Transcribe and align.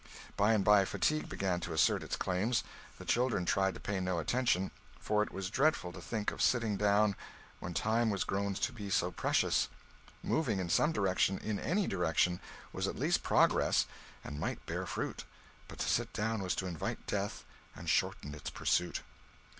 By 0.35 0.53
and 0.53 0.65
by, 0.65 0.83
fatigue 0.85 1.29
began 1.29 1.59
to 1.59 1.73
assert 1.73 2.01
its 2.01 2.15
claims; 2.15 2.63
the 2.97 3.05
children 3.05 3.45
tried 3.45 3.75
to 3.75 3.79
pay 3.79 3.99
attention, 3.99 4.71
for 4.99 5.21
it 5.21 5.31
was 5.31 5.51
dreadful 5.51 5.91
to 5.93 6.01
think 6.01 6.31
of 6.31 6.41
sitting 6.41 6.75
down 6.75 7.15
when 7.59 7.75
time 7.75 8.09
was 8.09 8.23
grown 8.23 8.55
to 8.55 8.73
be 8.73 8.89
so 8.89 9.11
precious, 9.11 9.69
moving, 10.23 10.57
in 10.59 10.69
some 10.71 10.91
direction, 10.91 11.37
in 11.37 11.59
any 11.59 11.85
direction, 11.85 12.39
was 12.73 12.87
at 12.87 12.97
least 12.97 13.21
progress 13.21 13.85
and 14.23 14.39
might 14.39 14.65
bear 14.65 14.87
fruit; 14.87 15.23
but 15.67 15.77
to 15.77 15.87
sit 15.87 16.11
down 16.13 16.41
was 16.41 16.55
to 16.55 16.65
invite 16.65 17.05
death 17.05 17.43
and 17.75 17.87
shorten 17.87 18.33
its 18.33 18.49
pursuit. 18.49 19.01